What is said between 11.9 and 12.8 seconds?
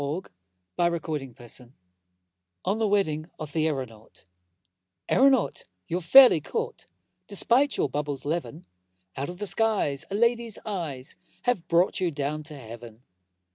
you down to